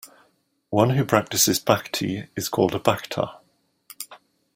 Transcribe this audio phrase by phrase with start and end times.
[0.71, 3.37] One who practices "bhakti" is called a "bhakta".